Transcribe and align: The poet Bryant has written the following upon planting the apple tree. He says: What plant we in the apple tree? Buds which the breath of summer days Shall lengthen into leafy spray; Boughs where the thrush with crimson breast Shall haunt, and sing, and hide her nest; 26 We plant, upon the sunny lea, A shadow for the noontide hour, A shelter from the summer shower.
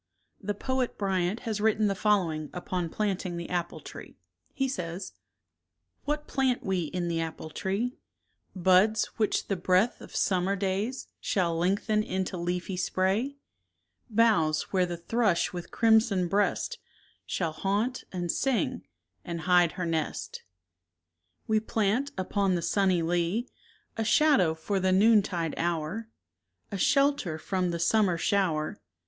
The 0.41 0.55
poet 0.55 0.97
Bryant 0.97 1.41
has 1.41 1.61
written 1.61 1.85
the 1.85 1.93
following 1.93 2.49
upon 2.55 2.89
planting 2.89 3.37
the 3.37 3.51
apple 3.51 3.79
tree. 3.79 4.17
He 4.51 4.67
says: 4.67 5.13
What 6.05 6.25
plant 6.25 6.63
we 6.63 6.85
in 6.85 7.07
the 7.07 7.21
apple 7.21 7.51
tree? 7.51 7.99
Buds 8.55 9.05
which 9.17 9.47
the 9.47 9.55
breath 9.55 10.01
of 10.01 10.15
summer 10.15 10.55
days 10.55 11.07
Shall 11.19 11.55
lengthen 11.55 12.01
into 12.01 12.35
leafy 12.35 12.77
spray; 12.77 13.37
Boughs 14.09 14.73
where 14.73 14.87
the 14.87 14.97
thrush 14.97 15.53
with 15.53 15.69
crimson 15.69 16.27
breast 16.27 16.79
Shall 17.27 17.51
haunt, 17.51 18.03
and 18.11 18.31
sing, 18.31 18.81
and 19.23 19.41
hide 19.41 19.73
her 19.73 19.85
nest; 19.85 20.41
26 21.45 21.47
We 21.47 21.59
plant, 21.59 22.11
upon 22.17 22.55
the 22.55 22.63
sunny 22.63 23.03
lea, 23.03 23.47
A 23.97 24.03
shadow 24.03 24.55
for 24.55 24.79
the 24.79 24.91
noontide 24.91 25.53
hour, 25.57 26.09
A 26.71 26.77
shelter 26.79 27.37
from 27.37 27.69
the 27.69 27.77
summer 27.77 28.17
shower. 28.17 28.81